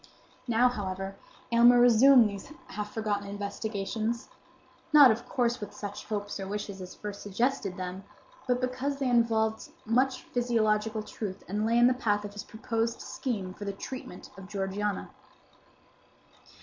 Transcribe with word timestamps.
Now, 0.47 0.67
however, 0.67 1.15
Aylmer 1.51 1.79
resumed 1.79 2.27
these 2.27 2.51
half 2.69 2.91
forgotten 2.91 3.27
investigations; 3.27 4.29
not, 4.91 5.11
of 5.11 5.29
course, 5.29 5.59
with 5.59 5.75
such 5.75 6.05
hopes 6.05 6.39
or 6.39 6.47
wishes 6.47 6.81
as 6.81 6.95
first 6.95 7.21
suggested 7.21 7.77
them; 7.77 8.03
but 8.47 8.61
because 8.61 8.97
they 8.97 9.07
involved 9.11 9.69
much 9.85 10.23
physiological 10.23 11.03
truth 11.03 11.43
and 11.47 11.67
lay 11.67 11.77
in 11.77 11.85
the 11.85 11.93
path 11.93 12.25
of 12.25 12.33
his 12.33 12.43
proposed 12.43 12.99
scheme 12.99 13.53
for 13.53 13.63
the 13.65 13.73
treatment 13.73 14.31
of 14.37 14.47
Georgiana. 14.47 15.11